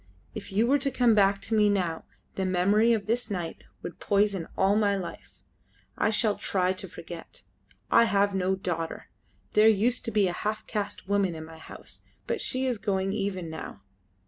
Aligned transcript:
If 0.33 0.51
you 0.51 0.65
were 0.65 0.79
to 0.79 0.89
come 0.89 1.13
back 1.13 1.39
to 1.41 1.53
me 1.53 1.69
now, 1.69 2.05
the 2.33 2.43
memory 2.43 2.91
of 2.91 3.05
this 3.05 3.29
night 3.29 3.65
would 3.83 3.99
poison 3.99 4.47
all 4.57 4.75
my 4.75 4.95
life. 4.95 5.41
I 5.95 6.09
shall 6.09 6.37
try 6.37 6.73
to 6.73 6.87
forget. 6.87 7.43
I 7.91 8.05
have 8.05 8.33
no 8.33 8.55
daughter. 8.55 9.09
There 9.53 9.67
used 9.69 10.03
to 10.05 10.11
be 10.11 10.27
a 10.27 10.33
half 10.33 10.65
caste 10.65 11.07
woman 11.07 11.35
in 11.35 11.45
my 11.45 11.59
house, 11.59 12.01
but 12.25 12.41
she 12.41 12.65
is 12.65 12.79
going 12.79 13.13
even 13.13 13.47
now. 13.51 13.83